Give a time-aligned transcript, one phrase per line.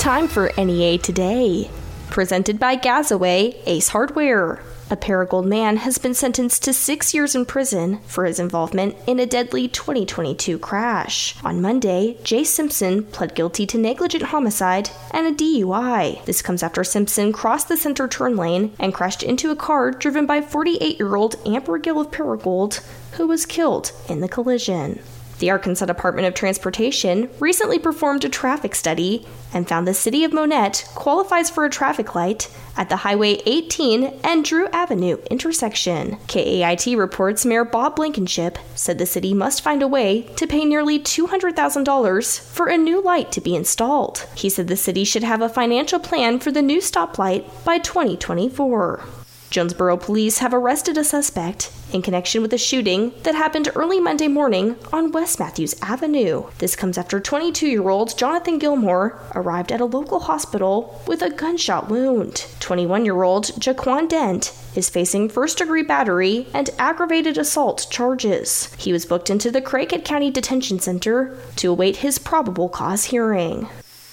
[0.00, 1.70] Time for NEA Today.
[2.08, 4.62] Presented by Gazaway Ace Hardware.
[4.88, 9.20] A Paragould man has been sentenced to six years in prison for his involvement in
[9.20, 11.36] a deadly 2022 crash.
[11.44, 16.24] On Monday, Jay Simpson pled guilty to negligent homicide and a DUI.
[16.24, 20.24] This comes after Simpson crossed the center turn lane and crashed into a car driven
[20.24, 22.82] by 48 year old Amber Gill of Paragould,
[23.18, 25.00] who was killed in the collision.
[25.40, 30.34] The Arkansas Department of Transportation recently performed a traffic study and found the city of
[30.34, 36.18] Monette qualifies for a traffic light at the Highway 18 and Drew Avenue intersection.
[36.26, 41.00] KAIT reports Mayor Bob Blankenship said the city must find a way to pay nearly
[41.00, 44.26] $200,000 for a new light to be installed.
[44.34, 49.04] He said the city should have a financial plan for the new stoplight by 2024.
[49.50, 54.28] Jonesboro police have arrested a suspect in connection with a shooting that happened early Monday
[54.28, 56.44] morning on West Matthews Avenue.
[56.58, 61.30] This comes after 22 year old Jonathan Gilmore arrived at a local hospital with a
[61.30, 62.46] gunshot wound.
[62.60, 68.72] 21 year old Jaquan Dent is facing first degree battery and aggravated assault charges.
[68.74, 73.68] He was booked into the Craighead County Detention Center to await his probable cause hearing.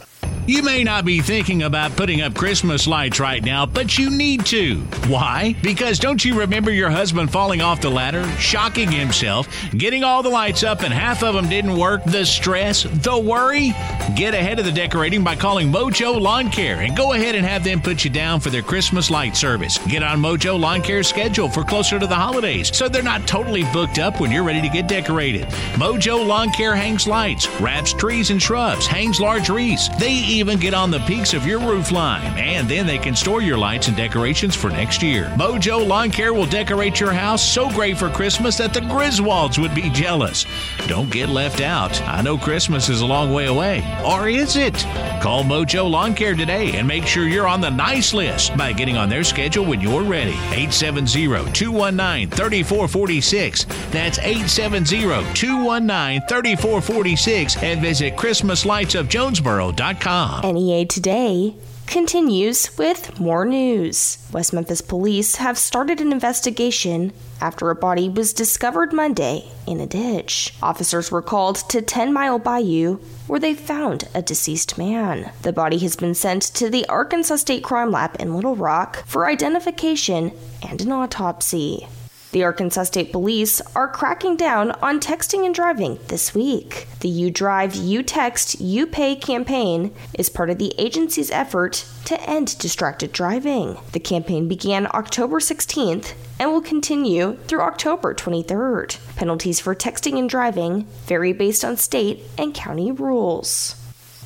[0.46, 4.44] You may not be thinking about putting up Christmas lights right now, but you need
[4.46, 4.78] to.
[5.06, 5.54] Why?
[5.62, 10.28] Because don't you remember your husband falling off the ladder, shocking himself, getting all the
[10.28, 12.02] lights up and half of them didn't work?
[12.04, 13.72] The stress, the worry?
[14.16, 17.62] Get ahead of the decorating by calling Mojo Lawn Care and go ahead and have
[17.62, 19.78] them put you down for their Christmas light service.
[19.86, 23.64] Get on Mojo Lawn Care's schedule for closer to the holidays so they're not totally
[23.72, 25.42] booked up when you're ready to get decorated.
[25.74, 29.88] Mojo Lawn Care hangs lights, wraps trees and shrubs, hangs large wreaths.
[29.98, 33.42] They even get on the peaks of your roof line, and then they can store
[33.42, 35.24] your lights and decorations for next year.
[35.36, 39.74] Mojo Lawn Care will decorate your house so great for Christmas that the Griswolds would
[39.74, 40.46] be jealous.
[40.86, 42.00] Don't get left out.
[42.02, 43.82] I know Christmas is a long way away.
[44.06, 44.74] Or is it?
[45.20, 48.96] Call Mojo Lawn Care today and make sure you're on the nice list by getting
[48.96, 50.36] on their schedule when you're ready.
[50.52, 53.64] 870 219 3446.
[53.90, 55.00] That's 870
[55.34, 60.19] 219 3446 and visit ChristmasLightsOfJonesboro.com.
[60.20, 61.54] NEA Today
[61.86, 64.18] continues with more news.
[64.32, 69.86] West Memphis police have started an investigation after a body was discovered Monday in a
[69.86, 70.54] ditch.
[70.62, 72.96] Officers were called to 10 Mile Bayou
[73.26, 75.32] where they found a deceased man.
[75.40, 79.26] The body has been sent to the Arkansas State Crime Lab in Little Rock for
[79.26, 80.32] identification
[80.62, 81.86] and an autopsy.
[82.32, 86.86] The Arkansas State Police are cracking down on texting and driving this week.
[87.00, 92.20] The You Drive, You Text, You Pay campaign is part of the agency's effort to
[92.22, 93.78] end distracted driving.
[93.92, 99.16] The campaign began October 16th and will continue through October 23rd.
[99.16, 103.74] Penalties for texting and driving vary based on state and county rules.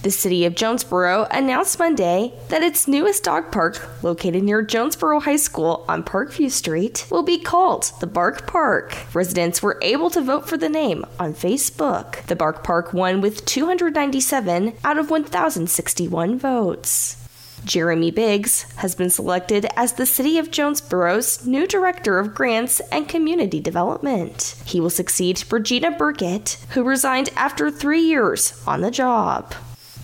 [0.05, 5.37] The city of Jonesboro announced Monday that its newest dog park, located near Jonesboro High
[5.37, 8.99] School on Parkview Street, will be called the Bark Park.
[9.15, 12.23] Residents were able to vote for the name on Facebook.
[12.27, 17.17] The Bark Park won with 297 out of 1,061 votes.
[17.65, 23.09] Jeremy Biggs has been selected as the City of Jonesboro's new Director of Grants and
[23.09, 24.55] Community Development.
[24.67, 29.55] He will succeed Regina Burkett, who resigned after three years on the job.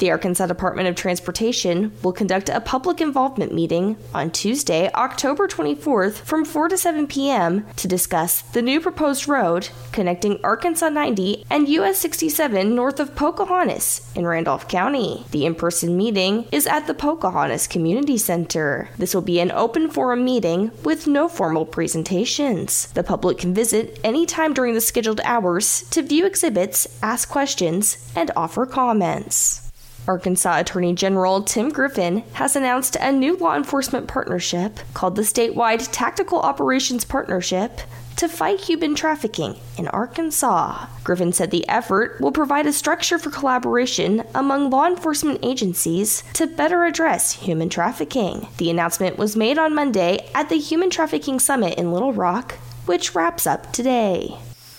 [0.01, 6.23] The Arkansas Department of Transportation will conduct a public involvement meeting on Tuesday, October 24th
[6.23, 7.67] from 4 to 7 p.m.
[7.77, 14.11] to discuss the new proposed road connecting Arkansas 90 and US 67 north of Pocahontas
[14.15, 15.27] in Randolph County.
[15.33, 18.89] The in person meeting is at the Pocahontas Community Center.
[18.97, 22.87] This will be an open forum meeting with no formal presentations.
[22.93, 28.31] The public can visit anytime during the scheduled hours to view exhibits, ask questions, and
[28.35, 29.70] offer comments.
[30.07, 35.89] Arkansas Attorney General Tim Griffin has announced a new law enforcement partnership called the Statewide
[35.93, 37.81] Tactical Operations Partnership
[38.17, 40.87] to fight human trafficking in Arkansas.
[41.05, 46.47] Griffin said the effort will provide a structure for collaboration among law enforcement agencies to
[46.47, 48.47] better address human trafficking.
[48.59, 53.15] The announcement was made on Monday at the Human Trafficking Summit in Little Rock, which
[53.15, 54.37] wraps up today.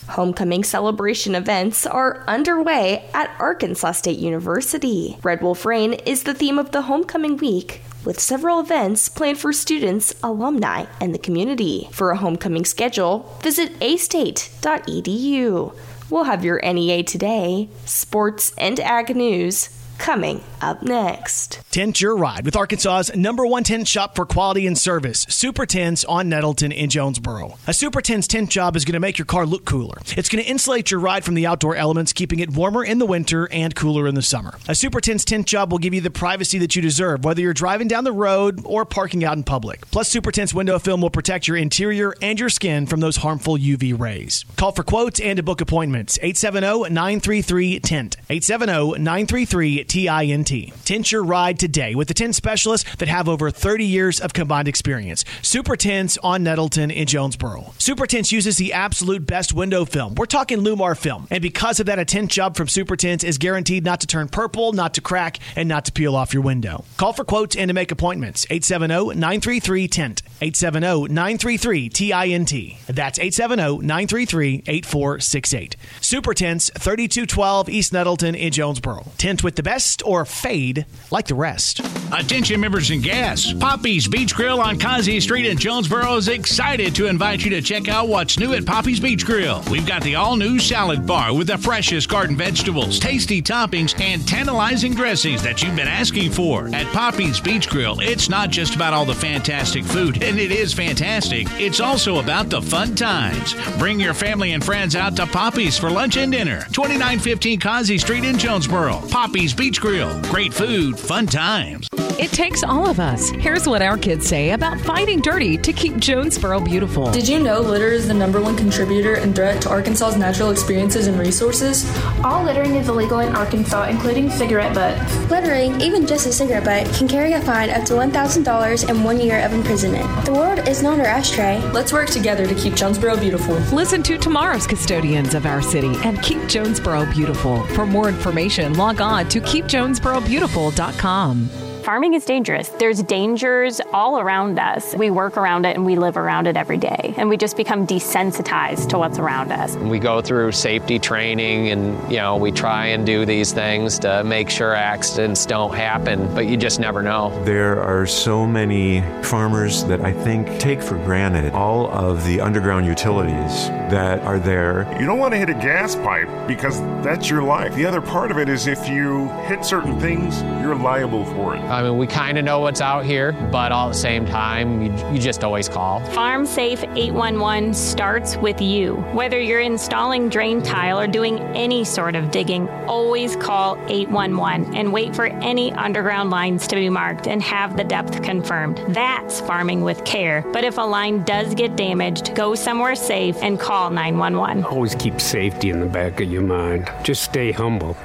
[0.09, 5.17] Homecoming celebration events are underway at Arkansas State University.
[5.23, 9.53] Red Wolf Rain is the theme of the Homecoming Week, with several events planned for
[9.53, 11.87] students, alumni, and the community.
[11.91, 15.75] For a homecoming schedule, visit astate.edu.
[16.09, 19.69] We'll have your NEA Today, sports, and ag news
[20.01, 21.61] coming up next.
[21.69, 26.03] Tent your ride with Arkansas's number one tent shop for quality and service, Super Tints
[26.05, 27.59] on Nettleton in Jonesboro.
[27.67, 29.99] A Super Tints tint job is going to make your car look cooler.
[30.17, 33.05] It's going to insulate your ride from the outdoor elements, keeping it warmer in the
[33.05, 34.57] winter and cooler in the summer.
[34.67, 37.53] A Super Tints tint job will give you the privacy that you deserve, whether you're
[37.53, 39.89] driving down the road or parking out in public.
[39.91, 43.55] Plus, Super Tints window film will protect your interior and your skin from those harmful
[43.55, 44.45] UV rays.
[44.55, 46.17] Call for quotes and to book appointments.
[46.23, 48.17] 870 933 TINT.
[48.31, 50.85] 870 933 TINT.
[50.85, 54.69] Tint your ride today with the tint specialists that have over 30 years of combined
[54.69, 55.25] experience.
[55.41, 57.73] Super Tints on Nettleton in Jonesboro.
[57.77, 60.15] Super Tints uses the absolute best window film.
[60.15, 61.27] We're talking LLumar film.
[61.29, 64.29] And because of that, a tint job from Super Tints is guaranteed not to turn
[64.29, 66.85] purple, not to crack, and not to peel off your window.
[66.95, 68.45] Call for quotes and to make appointments.
[68.49, 70.21] 870 933 TINT.
[70.41, 72.51] 870 933 TINT.
[72.87, 75.75] That's 870 933 8468.
[76.01, 79.11] Super Tints, 3212 East Nettleton in Jonesboro.
[79.17, 81.81] Tint with the best or fade like the rest.
[82.13, 87.07] Attention members and guests, Poppy's Beach Grill on Kazi Street in Jonesboro is excited to
[87.07, 89.63] invite you to check out what's new at Poppy's Beach Grill.
[89.71, 94.27] We've got the all new salad bar with the freshest garden vegetables, tasty toppings, and
[94.27, 96.67] tantalizing dressings that you've been asking for.
[96.75, 100.73] At Poppy's Beach Grill, it's not just about all the fantastic food, and it is
[100.73, 101.47] fantastic.
[101.51, 103.55] It's also about the fun times.
[103.77, 106.65] Bring your family and friends out to Poppy's for lunch and dinner.
[106.73, 109.01] 2915 Kazi Street in Jonesboro.
[109.09, 110.21] Poppy's Beach Grill.
[110.23, 111.87] Great food, fun times.
[112.19, 113.29] It takes all of us.
[113.29, 117.09] Here's what our kids say about fighting dirty to keep Jonesboro beautiful.
[117.11, 121.07] Did you know litter is the number one contributor and threat to Arkansas's natural experiences
[121.07, 121.85] and resources?
[122.23, 125.15] All littering is illegal in Arkansas, including cigarette butts.
[125.29, 129.19] Littering, even just a cigarette butt, can carry a fine up to $1,000 and one
[129.19, 130.25] year of imprisonment.
[130.25, 131.59] The world is not our ashtray.
[131.71, 133.55] Let's work together to keep Jonesboro beautiful.
[133.75, 137.65] Listen to tomorrow's custodians of our city and keep Jonesboro beautiful.
[137.67, 141.60] For more information, log on to keepjonesborobeautiful.com.
[141.83, 142.69] Farming is dangerous.
[142.69, 144.93] There's dangers all around us.
[144.95, 147.15] We work around it and we live around it every day.
[147.17, 149.75] And we just become desensitized to what's around us.
[149.77, 154.23] We go through safety training and, you know, we try and do these things to
[154.23, 157.31] make sure accidents don't happen, but you just never know.
[157.45, 162.85] There are so many farmers that I think take for granted all of the underground
[162.85, 164.87] utilities that are there.
[164.99, 167.73] You don't want to hit a gas pipe because that's your life.
[167.73, 171.70] The other part of it is if you hit certain things, you're liable for it.
[171.71, 174.81] I mean, we kind of know what's out here, but all at the same time,
[174.81, 176.01] you, you just always call.
[176.07, 178.95] Farm Safe 811 starts with you.
[179.13, 184.91] Whether you're installing drain tile or doing any sort of digging, always call 811 and
[184.91, 188.83] wait for any underground lines to be marked and have the depth confirmed.
[188.89, 190.43] That's farming with care.
[190.51, 194.65] But if a line does get damaged, go somewhere safe and call 911.
[194.65, 196.91] Always keep safety in the back of your mind.
[197.03, 197.95] Just stay humble.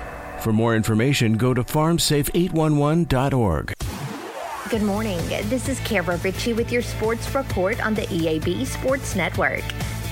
[0.41, 3.73] For more information, go to farmsafe811.org.
[4.71, 5.19] Good morning.
[5.49, 9.65] This is Kara Ritchie with your sports report on the EAB Sports Network.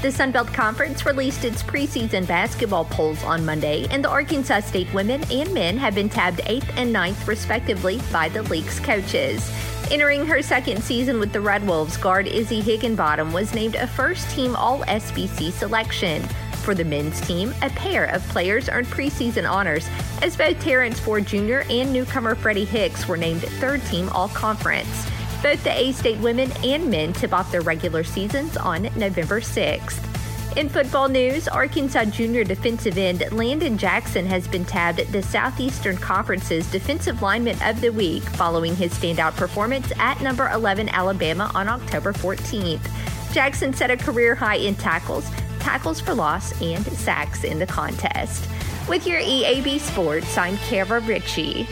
[0.02, 4.92] The Sun Belt Conference released its preseason basketball polls on Monday, and the Arkansas State
[4.92, 9.50] women and men have been tabbed 8th and 9th, respectively, by the league's coaches.
[9.90, 14.28] Entering her second season with the Red Wolves, guard Izzy Higginbottom was named a first
[14.30, 16.22] team All SBC selection.
[16.64, 19.86] For the men's team, a pair of players earned preseason honors,
[20.22, 21.58] as both Terrence Ford Jr.
[21.68, 25.06] and newcomer Freddie Hicks were named third team All Conference.
[25.42, 30.56] Both the A State women and men tip off their regular seasons on November 6th.
[30.56, 36.70] In football news, Arkansas junior defensive end Landon Jackson has been tabbed the Southeastern Conference's
[36.70, 42.14] Defensive Lineman of the Week following his standout performance at number 11 Alabama on October
[42.14, 42.88] 14th.
[43.34, 45.28] Jackson set a career high in tackles,
[45.64, 48.46] tackles for loss, and sacks in the contest.
[48.86, 51.66] With your EAB Sports, I'm Kara Ritchie.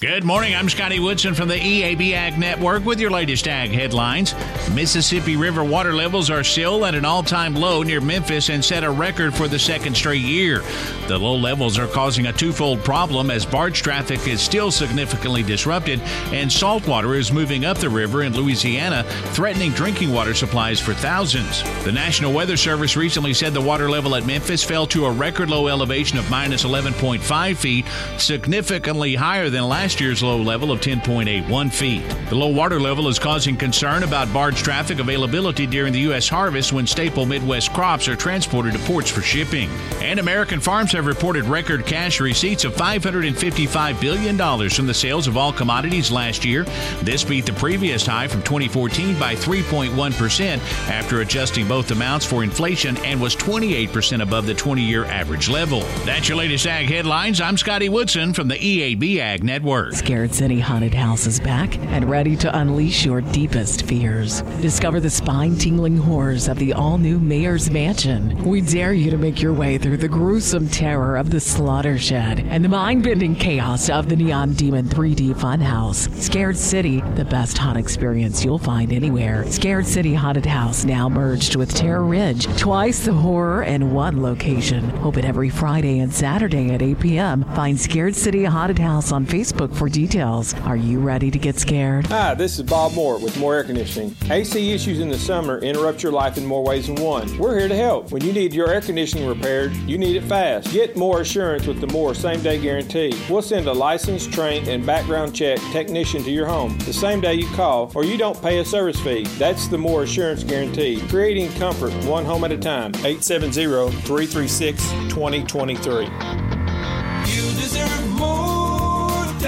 [0.00, 0.54] Good morning.
[0.54, 4.32] I'm Scotty Woodson from the EAB Ag Network with your latest ag headlines.
[4.72, 8.84] Mississippi River water levels are still at an all time low near Memphis and set
[8.84, 10.62] a record for the second straight year.
[11.08, 16.00] The low levels are causing a twofold problem as barge traffic is still significantly disrupted
[16.32, 19.02] and saltwater is moving up the river in Louisiana,
[19.32, 21.64] threatening drinking water supplies for thousands.
[21.82, 25.50] The National Weather Service recently said the water level at Memphis fell to a record
[25.50, 27.84] low elevation of minus 11.5 feet,
[28.16, 32.02] significantly higher than last last year's low level of 10.81 feet.
[32.28, 36.28] The low water level is causing concern about barge traffic availability during the U.S.
[36.28, 39.70] harvest when staple Midwest crops are transported to ports for shipping.
[40.02, 45.38] And American farms have reported record cash receipts of $555 billion from the sales of
[45.38, 46.64] all commodities last year.
[47.00, 50.58] This beat the previous high from 2014 by 3.1%
[50.90, 55.80] after adjusting both amounts for inflation and was 28% above the 20 year average level.
[56.04, 57.40] That's your latest ag headlines.
[57.40, 59.77] I'm Scotty Woodson from the EAB Ag Network.
[59.92, 64.42] Scared City Haunted House is back and ready to unleash your deepest fears.
[64.60, 68.36] Discover the spine tingling horrors of the all new Mayor's Mansion.
[68.44, 72.40] We dare you to make your way through the gruesome terror of the slaughter shed
[72.40, 76.12] and the mind bending chaos of the Neon Demon 3D Funhouse.
[76.20, 79.48] Scared City, the best haunt experience you'll find anywhere.
[79.50, 84.90] Scared City Haunted House now merged with Terror Ridge, twice the horror in one location.
[85.04, 87.44] Open every Friday and Saturday at 8 p.m.
[87.54, 90.54] Find Scared City Haunted House on Facebook for details.
[90.60, 92.06] Are you ready to get scared?
[92.06, 94.14] Hi, this is Bob Moore with More Air Conditioning.
[94.30, 97.36] AC issues in the summer interrupt your life in more ways than one.
[97.38, 98.10] We're here to help.
[98.10, 100.72] When you need your air conditioning repaired, you need it fast.
[100.72, 103.14] Get more assurance with the More same day guarantee.
[103.28, 107.34] We'll send a licensed, trained, and background check technician to your home the same day
[107.34, 109.24] you call, or you don't pay a service fee.
[109.38, 112.94] That's the More Assurance Guarantee, creating comfort one home at a time.
[112.96, 116.04] 870 336 2023.
[116.04, 118.47] You deserve more.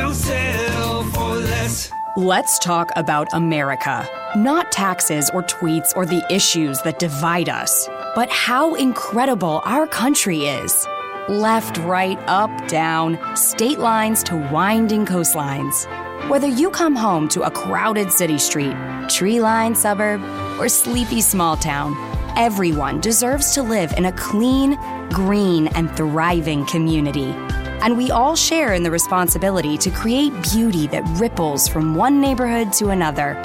[0.00, 1.92] Don't for less.
[2.16, 4.09] Let's talk about America.
[4.35, 10.47] Not taxes or tweets or the issues that divide us, but how incredible our country
[10.47, 10.87] is.
[11.28, 15.87] Left, right, up, down, state lines to winding coastlines.
[16.30, 18.76] Whether you come home to a crowded city street,
[19.11, 20.23] tree lined suburb,
[20.59, 21.95] or sleepy small town,
[22.38, 24.78] everyone deserves to live in a clean,
[25.11, 27.35] green, and thriving community.
[27.82, 32.72] And we all share in the responsibility to create beauty that ripples from one neighborhood
[32.75, 33.37] to another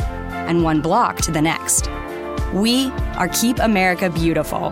[0.47, 1.89] and one block to the next.
[2.53, 4.71] We are Keep America Beautiful,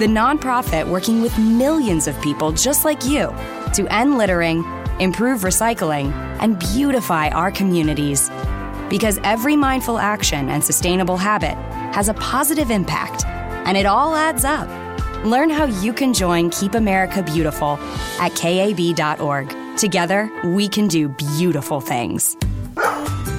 [0.00, 3.32] the nonprofit working with millions of people just like you
[3.74, 4.64] to end littering,
[4.98, 8.28] improve recycling, and beautify our communities.
[8.90, 11.54] Because every mindful action and sustainable habit
[11.94, 14.68] has a positive impact, and it all adds up.
[15.26, 17.78] Learn how you can join Keep America Beautiful
[18.20, 19.52] at KAB.org.
[19.76, 22.36] Together, we can do beautiful things.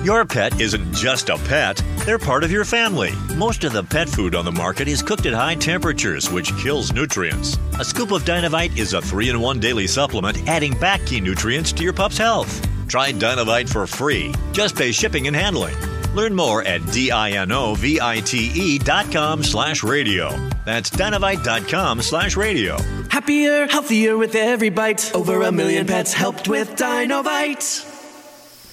[0.04, 3.14] Your pet isn't just a pet, they're part of your family.
[3.38, 6.92] Most of the pet food on the market is cooked at high temperatures, which kills
[6.92, 7.58] nutrients.
[7.80, 11.72] A scoop of Dinovite is a 3 in 1 daily supplement, adding back key nutrients
[11.72, 12.68] to your pup's health.
[12.90, 14.34] Try Dinovite for free.
[14.52, 15.76] Just pay shipping and handling.
[16.14, 20.57] Learn more at D-I-N-O-V-I-T-E dot com slash radio.
[20.68, 22.78] That's Dinovite.com slash radio.
[23.08, 25.16] Happier, healthier with every bite.
[25.16, 27.87] Over a million pets helped with Dinovite.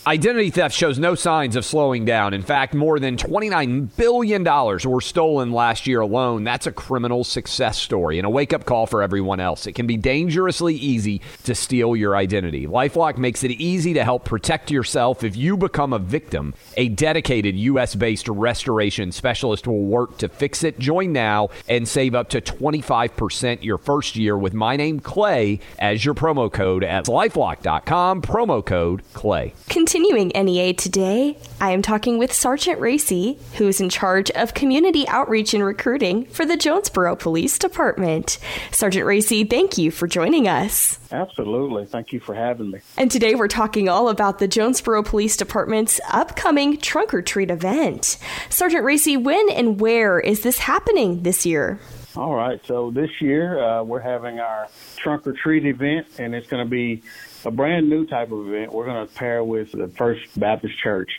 [0.06, 2.34] Identity theft shows no signs of slowing down.
[2.34, 6.44] In fact, more than $29 billion were stolen last year alone.
[6.44, 9.66] That's a criminal success story and a wake up call for everyone else.
[9.66, 12.66] It can be dangerously easy to steal your identity.
[12.66, 16.52] Lifelock makes it easy to help protect yourself if you become a victim.
[16.76, 17.94] A dedicated U.S.
[17.94, 20.78] based restoration specialist will work to fix it.
[20.78, 26.04] Join now and save up to 25% your first year with my name, Clay, as
[26.04, 29.54] your promo code at lifelock.com, promo code Clay.
[29.94, 35.06] Continuing NEA today, I am talking with Sergeant Racy, who is in charge of community
[35.06, 38.40] outreach and recruiting for the Jonesboro Police Department.
[38.72, 40.98] Sergeant Racy, thank you for joining us.
[41.12, 41.86] Absolutely.
[41.86, 42.80] Thank you for having me.
[42.96, 48.18] And today we're talking all about the Jonesboro Police Department's upcoming trunk or treat event.
[48.50, 51.78] Sergeant Racy, when and where is this happening this year?
[52.16, 52.64] All right.
[52.66, 56.70] So this year uh, we're having our trunk or treat event, and it's going to
[56.70, 57.02] be
[57.44, 58.72] a brand new type of event.
[58.72, 61.10] We're going to pair with the First Baptist Church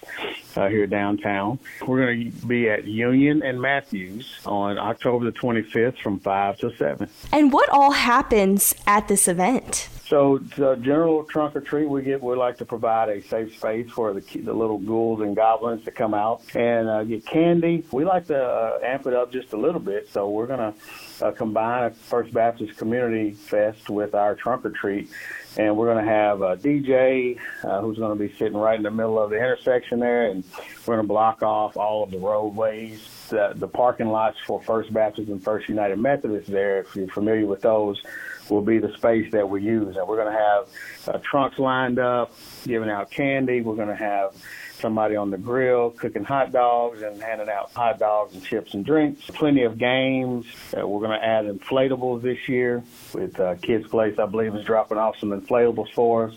[0.56, 1.60] uh, here downtown.
[1.86, 6.75] We're going to be at Union and Matthews on October the 25th from 5 to
[6.78, 7.10] 7.
[7.34, 9.90] And what all happens at this event?
[10.08, 13.90] So, the general trunk or treat, we get we like to provide a safe space
[13.90, 17.84] for the the little ghouls and goblins to come out and uh, get candy.
[17.92, 20.76] We like to uh, amp it up just a little bit, so we're gonna
[21.22, 25.10] uh, combine a First Baptist Community Fest with our trunk or treat,
[25.58, 29.18] and we're gonna have a DJ uh, who's gonna be sitting right in the middle
[29.18, 30.44] of the intersection there, and
[30.86, 33.02] we're gonna block off all of the roadways.
[33.30, 37.48] The, the parking lots for First Baptist and First United Methodist there, if you're familiar
[37.48, 38.00] with those,
[38.50, 39.96] will be the space that we use.
[39.98, 42.34] And we're going to have uh, trunks lined up,
[42.66, 43.62] giving out candy.
[43.62, 44.36] We're going to have
[44.80, 48.86] somebody on the grill cooking hot dogs and handing out hot dogs and chips and
[48.86, 49.24] drinks.
[49.28, 50.46] Plenty of games.
[50.78, 52.84] Uh, we're going to add inflatables this year
[53.14, 56.36] with uh, Kids Place, I believe, is dropping off some inflatables for us.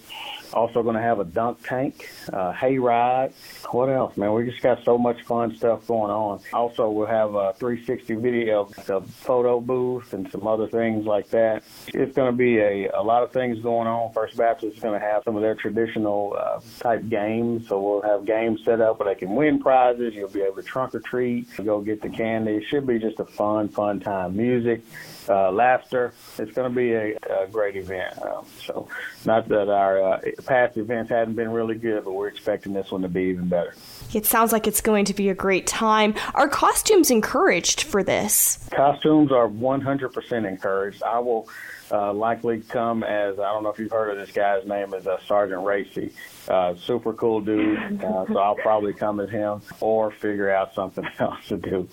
[0.53, 3.33] Also going to have a dunk tank, uh, hay ride.
[3.71, 4.33] What else, man?
[4.33, 6.41] We just got so much fun stuff going on.
[6.53, 11.63] Also, we'll have a 360 video, a photo booth, and some other things like that.
[11.89, 14.13] It's going to be a, a lot of things going on.
[14.13, 17.69] First Baptist is going to have some of their traditional uh, type games.
[17.69, 20.15] So we'll have games set up where they can win prizes.
[20.15, 22.57] You'll be able to trunk or treat, go get the candy.
[22.57, 24.37] It should be just a fun, fun time.
[24.37, 24.83] Music,
[25.29, 26.13] uh, laughter.
[26.39, 28.21] It's going to be a, a great event.
[28.23, 28.89] Um, so,
[29.25, 33.03] not that our uh, past events hadn't been really good, but we're expecting this one
[33.03, 33.75] to be even better.
[34.15, 36.15] It sounds like it's going to be a great time.
[36.35, 38.69] Are costumes encouraged for this?
[38.73, 41.03] Costumes are 100% encouraged.
[41.03, 41.49] I will
[41.91, 45.07] uh, likely come as I don't know if you've heard of this guy's name is
[45.07, 46.13] uh, Sergeant Racy.
[46.49, 48.03] Uh, super cool dude.
[48.03, 51.89] Uh, so I'll probably come as him or figure out something else to do.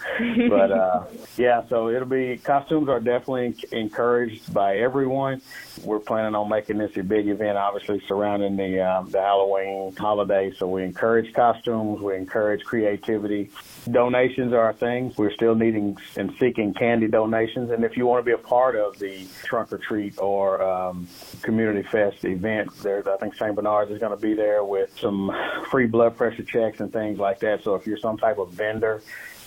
[0.49, 1.03] But uh,
[1.37, 5.41] yeah, so it'll be costumes are definitely encouraged by everyone.
[5.83, 10.53] We're planning on making this a big event, obviously surrounding the um, the Halloween holiday.
[10.57, 12.01] So we encourage costumes.
[12.01, 13.49] We encourage creativity.
[13.91, 15.13] Donations are a thing.
[15.17, 17.71] We're still needing and seeking candy donations.
[17.71, 21.07] And if you want to be a part of the trunk or treat or um,
[21.41, 23.55] community fest event, there's I think St.
[23.55, 25.35] Bernard's is going to be there with some
[25.69, 27.63] free blood pressure checks and things like that.
[27.63, 29.01] So if you're some type of vendor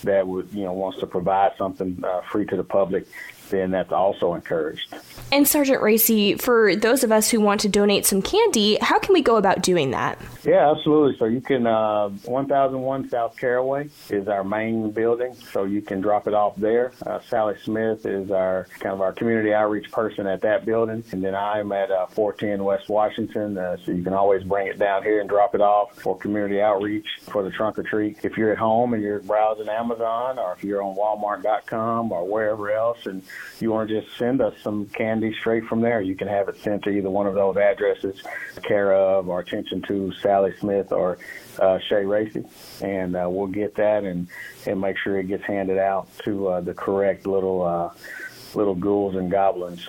[0.05, 3.07] that would you know wants to provide something uh, free to the public,
[3.51, 4.95] then that's also encouraged.
[5.31, 9.13] And Sergeant Racy, for those of us who want to donate some candy, how can
[9.13, 10.19] we go about doing that?
[10.43, 11.19] Yeah, absolutely.
[11.19, 16.27] So you can, uh, 1001 South Caraway is our main building, so you can drop
[16.27, 16.93] it off there.
[17.05, 21.23] Uh, Sally Smith is our kind of our community outreach person at that building, and
[21.23, 25.03] then I'm at uh, 410 West Washington, uh, so you can always bring it down
[25.03, 28.25] here and drop it off for community outreach for the trunk or treat.
[28.25, 32.71] If you're at home and you're browsing Amazon, or if you're on Walmart.com or wherever
[32.71, 33.23] else, and
[33.61, 36.57] you want to just send us some candy straight from there, you can have it
[36.59, 38.22] sent to either one of those addresses,
[38.62, 41.18] care of or attention to Sally Smith or
[41.59, 42.44] uh, Shay Racy,
[42.81, 44.29] and uh, we'll get that and
[44.66, 47.90] and make sure it gets handed out to uh, the correct little uh,
[48.55, 49.88] little ghouls and goblins.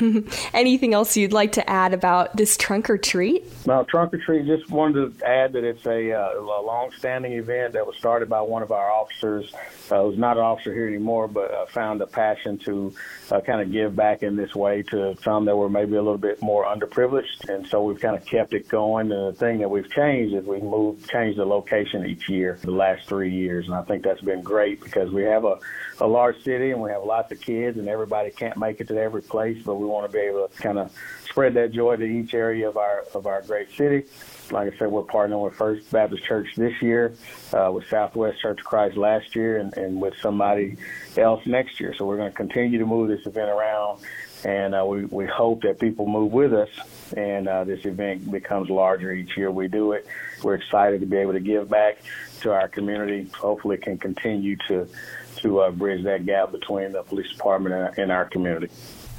[0.54, 3.44] Anything else you'd like to add about this trunk or treat?
[3.66, 4.46] Well, trunk or treat.
[4.46, 8.40] Just wanted to add that it's a, uh, a long-standing event that was started by
[8.40, 9.52] one of our officers,
[9.90, 12.94] uh, who's not an officer here anymore, but uh, found a passion to
[13.30, 16.18] uh, kind of give back in this way to some that were maybe a little
[16.18, 19.10] bit more underprivileged, and so we've kind of kept it going.
[19.12, 22.70] And the thing that we've changed is we've moved, changed the location each year, the
[22.70, 25.58] last three years, and I think that's been great because we have a,
[26.00, 28.98] a large city and we have lots of kids, and everybody can't make it to
[28.98, 30.92] every place, but we want to be able to kind of
[31.28, 34.04] spread that joy to each area of our of our great city.
[34.50, 37.14] Like I said, we're partnering with First Baptist Church this year,
[37.52, 40.76] uh, with Southwest Church of Christ last year, and, and with somebody
[41.16, 41.94] else next year.
[41.96, 44.00] So we're going to continue to move this event around,
[44.44, 46.68] and uh, we we hope that people move with us,
[47.16, 50.06] and uh, this event becomes larger each year we do it.
[50.42, 51.98] We're excited to be able to give back
[52.40, 53.28] to our community.
[53.34, 54.86] Hopefully, can continue to
[55.36, 58.68] to uh, bridge that gap between the police department and, and our community.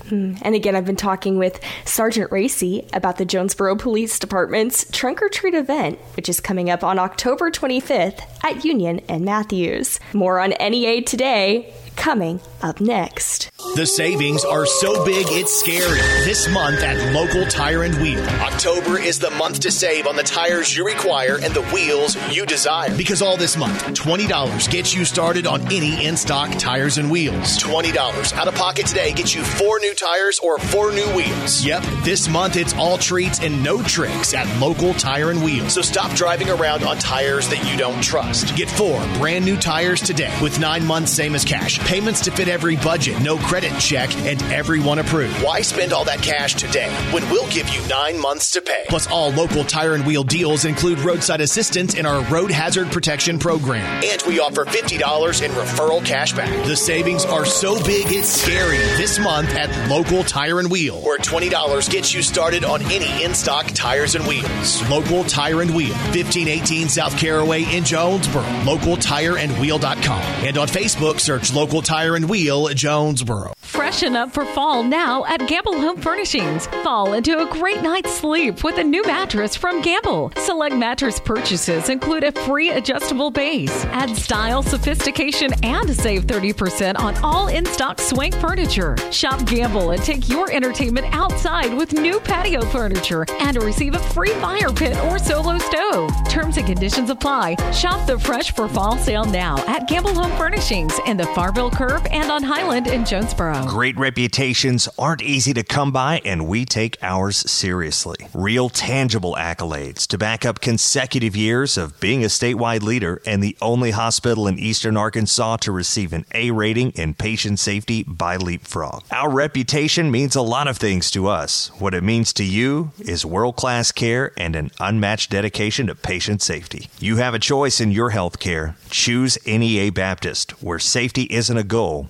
[0.09, 0.35] Hmm.
[0.41, 5.29] And again, I've been talking with Sergeant Racy about the Jonesboro Police Department's Trunk or
[5.29, 9.99] Treat event, which is coming up on October 25th at Union and Matthews.
[10.13, 13.49] More on NEA today coming up next.
[13.75, 15.99] The savings are so big it's scary.
[16.25, 18.23] This month at local tire and wheel.
[18.41, 22.45] October is the month to save on the tires you require and the wheels you
[22.45, 22.95] desire.
[22.95, 27.57] Because all this month, $20 gets you started on any in stock tires and wheels.
[27.57, 31.65] $20 out of pocket today gets you four new tires or four new wheels.
[31.65, 35.67] Yep, this month it's all treats and no tricks at local tire and wheel.
[35.69, 38.55] So stop driving around on tires that you don't trust.
[38.55, 41.79] Get four brand new tires today with nine months same as cash.
[41.85, 45.35] Payments to fit every budget, no credit check, and everyone approved.
[45.43, 48.85] Why spend all that cash today when we'll give you nine months to pay?
[48.87, 53.37] Plus, all local tire and wheel deals include roadside assistance in our road hazard protection
[53.37, 53.85] program.
[54.03, 56.49] And we offer $50 in referral cash back.
[56.65, 61.19] The savings are so big it's scary this month at local tire and wheel, where
[61.19, 64.89] $20 gets you started on any in stock tires and wheels.
[64.89, 68.43] Local tire and wheel, 1518 South Caraway in Jonesboro.
[68.43, 70.21] LocalTireAndWheel.com.
[70.45, 73.53] And on Facebook, search Local Tire and Wheel Jonesboro.
[73.73, 76.67] Freshen up for fall now at Gamble Home Furnishings.
[76.83, 80.31] Fall into a great night's sleep with a new mattress from Gamble.
[80.37, 83.83] Select mattress purchases include a free adjustable base.
[83.85, 88.95] Add style, sophistication, and save 30% on all in stock swank furniture.
[89.09, 94.33] Shop Gamble and take your entertainment outside with new patio furniture and receive a free
[94.33, 96.11] fire pit or solo stove.
[96.29, 97.55] Terms and conditions apply.
[97.71, 102.05] Shop the Fresh for Fall sale now at Gamble Home Furnishings in the Farville Curve
[102.11, 103.63] and on Highland in Jonesboro.
[103.73, 108.17] Great reputations aren't easy to come by, and we take ours seriously.
[108.31, 113.57] Real tangible accolades to back up consecutive years of being a statewide leader and the
[113.63, 119.05] only hospital in eastern Arkansas to receive an A rating in patient safety by Leapfrog.
[119.11, 121.71] Our reputation means a lot of things to us.
[121.79, 126.43] What it means to you is world class care and an unmatched dedication to patient
[126.43, 126.89] safety.
[126.99, 128.75] You have a choice in your health care.
[128.91, 132.09] Choose NEA Baptist, where safety isn't a goal,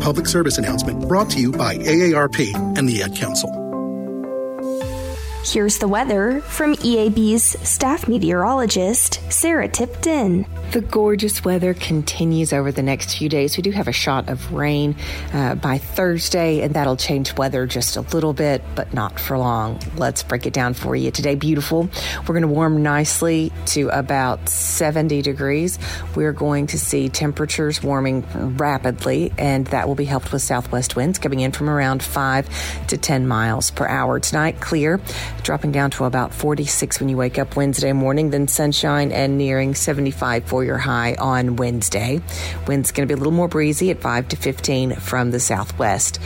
[0.00, 3.57] Public service announcement brought to you by AARP and the Ad Council.
[5.50, 10.44] Here's the weather from EAB's staff meteorologist, Sarah Tipton.
[10.72, 13.56] The gorgeous weather continues over the next few days.
[13.56, 14.94] We do have a shot of rain
[15.32, 19.80] uh, by Thursday, and that'll change weather just a little bit, but not for long.
[19.96, 21.10] Let's break it down for you.
[21.10, 21.88] Today, beautiful.
[22.18, 25.78] We're going to warm nicely to about 70 degrees.
[26.14, 28.26] We're going to see temperatures warming
[28.58, 32.98] rapidly, and that will be helped with southwest winds coming in from around 5 to
[32.98, 34.20] 10 miles per hour.
[34.20, 35.00] Tonight, clear,
[35.42, 39.74] dropping down to about 46 when you wake up Wednesday morning, then sunshine and nearing
[39.74, 42.20] 75 for your high on Wednesday.
[42.66, 46.20] Wind's going to be a little more breezy at 5 to 15 from the southwest.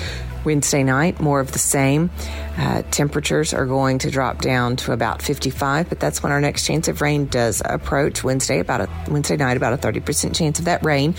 [0.44, 2.10] Wednesday night, more of the same.
[2.56, 6.66] Uh, temperatures are going to drop down to about 55, but that's when our next
[6.66, 8.22] chance of rain does approach.
[8.22, 11.14] Wednesday, about a Wednesday night, about a 30% chance of that rain.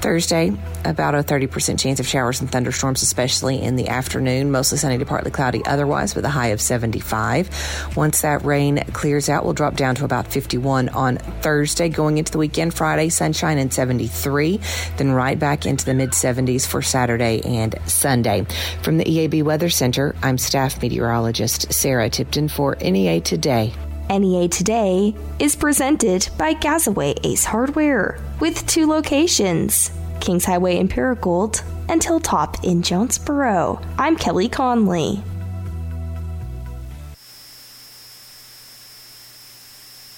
[0.00, 0.52] Thursday,
[0.84, 4.50] about a 30% chance of showers and thunderstorms, especially in the afternoon.
[4.50, 7.96] Mostly sunny to partly cloudy otherwise, with a high of 75.
[7.96, 11.88] Once that rain clears out, we'll drop down to about 51 on Thursday.
[11.88, 14.60] Going into the weekend, Friday, sunshine and 73.
[14.96, 18.46] Then right back into the mid 70s for Saturday and Sunday.
[18.82, 23.72] From the EAB Weather Center, I'm staff meteorologist Sarah Tipton for NEA Today.
[24.10, 31.62] NEA Today is presented by Gazaway Ace Hardware with two locations Kings Highway in Paragould
[31.88, 33.80] and Hilltop in Jonesboro.
[33.98, 35.22] I'm Kelly Conley.